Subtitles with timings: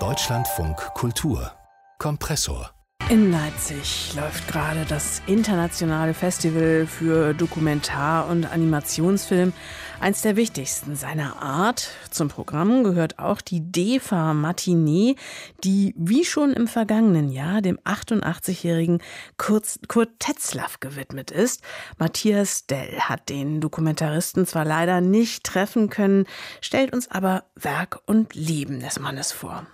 [0.00, 1.52] Deutschlandfunk Kultur.
[1.98, 2.73] Kompressor
[3.14, 9.52] in Leipzig läuft gerade das internationale Festival für Dokumentar- und Animationsfilm,
[10.00, 11.90] eins der wichtigsten seiner Art.
[12.10, 15.14] Zum Programm gehört auch die DEFA Matinee,
[15.62, 19.00] die wie schon im vergangenen Jahr dem 88-jährigen
[19.36, 21.62] Kurt, Kurt Tetzlaff gewidmet ist.
[21.98, 26.26] Matthias Dell hat den Dokumentaristen zwar leider nicht treffen können,
[26.60, 29.66] stellt uns aber Werk und Leben des Mannes vor.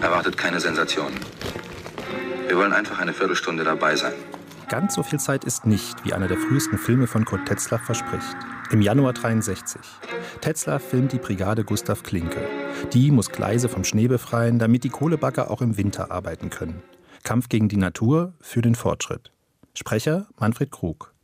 [0.00, 1.12] Erwartet keine Sensation.
[2.46, 4.12] Wir wollen einfach eine Viertelstunde dabei sein.
[4.68, 8.36] Ganz so viel Zeit ist nicht, wie einer der frühesten Filme von Kurt Tetzlaff verspricht.
[8.70, 9.80] Im Januar 63.
[10.42, 12.46] Tetzlaff filmt die Brigade Gustav Klinke.
[12.92, 16.82] Die muss Gleise vom Schnee befreien, damit die Kohlebagger auch im Winter arbeiten können.
[17.24, 19.32] Kampf gegen die Natur für den Fortschritt.
[19.74, 21.14] Sprecher Manfred Krug.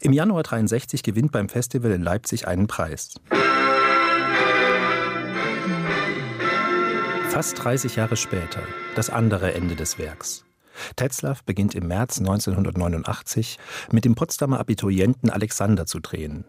[0.00, 3.14] Im Januar 63 gewinnt beim Festival in Leipzig einen Preis.
[7.36, 8.62] Fast 30 Jahre später,
[8.94, 10.46] das andere Ende des Werks.
[10.96, 13.58] Tetzlaff beginnt im März 1989
[13.92, 16.46] mit dem Potsdamer Abiturienten Alexander zu drehen.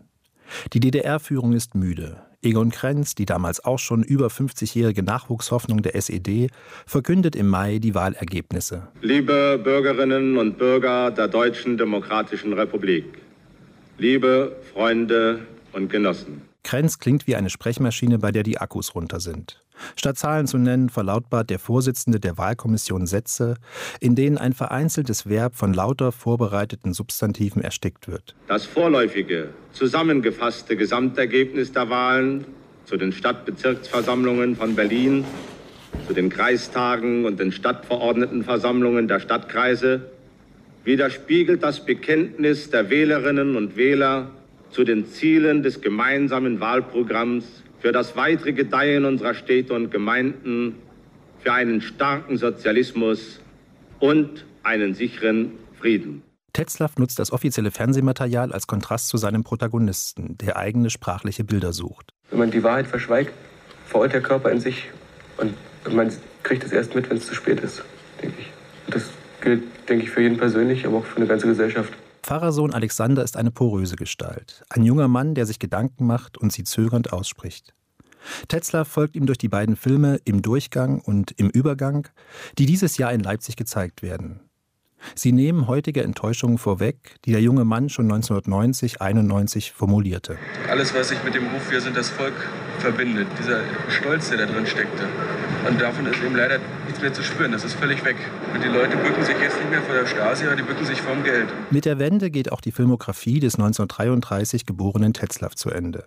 [0.72, 2.22] Die DDR-Führung ist müde.
[2.42, 6.52] Egon Krenz, die damals auch schon über 50-jährige Nachwuchshoffnung der SED,
[6.86, 8.88] verkündet im Mai die Wahlergebnisse.
[9.02, 13.04] Liebe Bürgerinnen und Bürger der Deutschen Demokratischen Republik,
[13.98, 15.40] liebe Freunde
[15.74, 16.47] und Genossen.
[16.68, 19.64] Krenz klingt wie eine Sprechmaschine, bei der die Akkus runter sind.
[19.96, 23.56] Statt Zahlen zu nennen, verlautbart der Vorsitzende der Wahlkommission Sätze,
[24.02, 28.36] in denen ein vereinzeltes Verb von lauter vorbereiteten Substantiven erstickt wird.
[28.50, 32.44] Das vorläufige, zusammengefasste Gesamtergebnis der Wahlen
[32.84, 35.24] zu den Stadtbezirksversammlungen von Berlin,
[36.06, 40.12] zu den Kreistagen und den Stadtverordnetenversammlungen der Stadtkreise
[40.84, 44.32] widerspiegelt das Bekenntnis der Wählerinnen und Wähler
[44.70, 50.76] zu den Zielen des gemeinsamen Wahlprogramms für das weitere Gedeihen unserer Städte und Gemeinden,
[51.40, 53.40] für einen starken Sozialismus
[54.00, 56.24] und einen sicheren Frieden.
[56.54, 62.12] Tetzlaff nutzt das offizielle Fernsehmaterial als Kontrast zu seinem Protagonisten, der eigene sprachliche Bilder sucht.
[62.32, 63.32] Wenn man die Wahrheit verschweigt,
[63.86, 64.90] verheult der Körper in sich
[65.38, 65.54] und
[65.94, 66.12] man
[66.44, 67.84] kriegt es erst mit, wenn es zu spät ist,
[68.22, 68.52] denke ich.
[68.88, 69.10] Und das
[69.42, 71.94] gilt, denke ich, für jeden persönlich, aber auch für eine ganze Gesellschaft.
[72.28, 74.66] Pfarrersohn Alexander ist eine poröse Gestalt.
[74.68, 77.74] Ein junger Mann, der sich Gedanken macht und sie zögernd ausspricht.
[78.50, 82.10] Tetzler folgt ihm durch die beiden Filme Im Durchgang und Im Übergang,
[82.58, 84.42] die dieses Jahr in Leipzig gezeigt werden.
[85.16, 90.38] Sie nehmen heutige Enttäuschungen vorweg, die der junge Mann schon 1990, 91 formulierte.
[90.70, 92.36] Alles, was sich mit dem Ruf Wir sind das Volk
[92.80, 95.08] verbindet, dieser Stolz, der da drin steckte.
[95.66, 96.60] Und davon ist eben leider
[96.98, 97.52] nichts mehr zu spüren.
[97.52, 98.16] Das ist völlig weg.
[98.54, 101.24] Und die Leute bücken sich jetzt nicht mehr vor der Stasi, die bücken sich vom
[101.24, 101.48] Geld.
[101.70, 106.06] Mit der Wende geht auch die Filmografie des 1933 geborenen Tetzlaff zu Ende.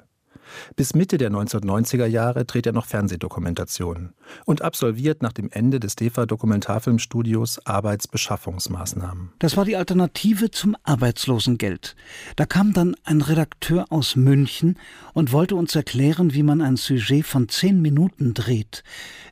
[0.76, 4.14] Bis Mitte der 1990er Jahre dreht er noch Fernsehdokumentationen
[4.46, 9.32] und absolviert nach dem Ende des DEFA Dokumentarfilmstudios Arbeitsbeschaffungsmaßnahmen.
[9.38, 11.96] Das war die Alternative zum Arbeitslosengeld.
[12.36, 14.78] Da kam dann ein Redakteur aus München
[15.14, 18.82] und wollte uns erklären, wie man ein Sujet von zehn Minuten dreht.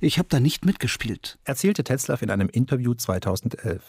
[0.01, 1.39] Ich habe da nicht mitgespielt.
[1.45, 3.83] Erzählte Tetzlaff in einem Interview 2011.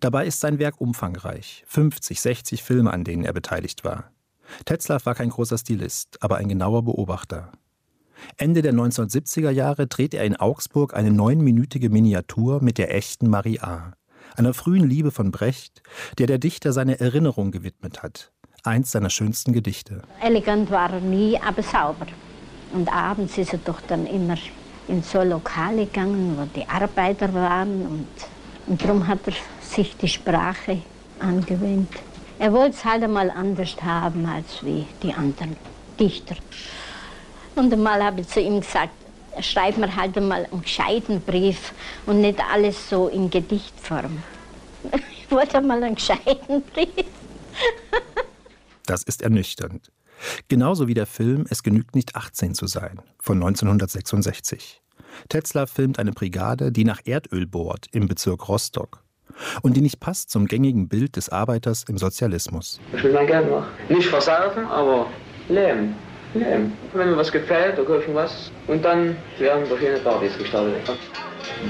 [0.00, 1.64] Dabei ist sein Werk umfangreich.
[1.66, 4.10] 50, 60 Filme, an denen er beteiligt war.
[4.64, 7.52] Tetzlaff war kein großer Stilist, aber ein genauer Beobachter.
[8.36, 13.60] Ende der 1970er Jahre dreht er in Augsburg eine neunminütige Miniatur mit der echten Marie
[13.60, 13.92] A.,
[14.36, 15.82] einer frühen Liebe von Brecht,
[16.18, 18.32] der der Dichter seine Erinnerung gewidmet hat,
[18.62, 20.02] eins seiner schönsten Gedichte.
[20.20, 22.06] Elegant war er nie, aber sauber.
[22.72, 24.36] Und abends ist er doch dann immer
[24.88, 28.08] in so Lokale gegangen, wo die Arbeiter waren und,
[28.66, 30.78] und darum hat er sich die Sprache
[31.20, 31.88] angewöhnt.
[32.38, 35.56] Er wollte es halt einmal anders haben als wie die anderen
[35.98, 36.36] Dichter.
[37.54, 38.92] Und einmal habe ich zu ihm gesagt,
[39.40, 41.72] schreib mir halt einmal einen gescheiten Brief
[42.06, 44.22] und nicht alles so in Gedichtform.
[45.26, 46.88] Ich wollte einmal einen gescheiten Brief.
[48.86, 49.90] Das ist ernüchternd.
[50.48, 54.82] Genauso wie der Film Es genügt nicht 18 zu sein von 1966.
[55.30, 59.03] Tetzler filmt eine Brigade, die nach Erdöl bohrt im Bezirk Rostock
[59.62, 62.80] und die nicht passt zum gängigen Bild des Arbeiters im Sozialismus.
[62.94, 63.68] Ich will mein Geld machen.
[63.88, 65.06] Nicht versaufen, aber
[65.48, 65.94] leben.
[66.34, 66.72] Leben.
[66.92, 70.98] Wenn mir was gefällt, dann kaufe ich was und dann werden verschiedene Partys gestartet.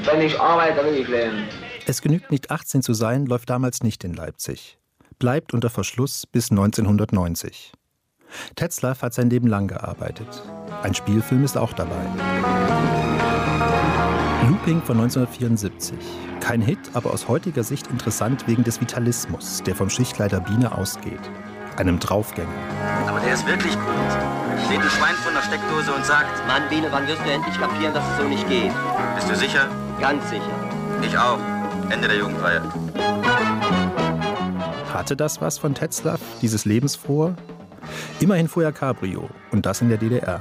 [0.05, 1.45] Wenn ich arbeite, dann will ich leben.
[1.87, 4.79] Es genügt nicht 18 zu sein, läuft damals nicht in Leipzig.
[5.19, 7.73] Bleibt unter Verschluss bis 1990.
[8.57, 10.43] Tetzlaff hat sein Leben lang gearbeitet.
[10.83, 12.05] Ein Spielfilm ist auch dabei.
[14.43, 15.97] Looping von 1974.
[16.41, 21.21] Kein Hit, aber aus heutiger Sicht interessant wegen des Vitalismus, der vom Schichtleiter Biene ausgeht.
[21.77, 22.49] Einem Draufgänger.
[23.25, 24.65] Der ist wirklich gut.
[24.67, 26.47] Steht ein Schwein von der Steckdose und sagt...
[26.47, 28.73] Mann, Biene, wann wirst du endlich kapieren, dass es so nicht geht?
[29.15, 29.69] Bist du sicher?
[30.01, 30.43] Ganz sicher.
[31.03, 31.39] Ich auch.
[31.91, 32.63] Ende der Jugendreihe.
[34.93, 37.35] Hatte das was von Tetzlaff, dieses Lebensfrohe?
[38.21, 40.41] Immerhin fuhr er Cabrio und das in der DDR.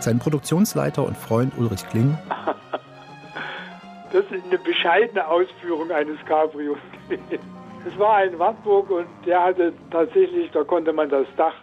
[0.00, 2.18] Sein Produktionsleiter und Freund Ulrich Kling.
[4.32, 6.78] Eine bescheidene Ausführung eines Cabrios.
[7.86, 11.54] Es war ein Wartburg und der hatte tatsächlich, da konnte man das Dach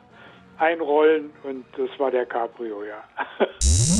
[0.60, 3.04] einrollen und das war der Cabrio, ja.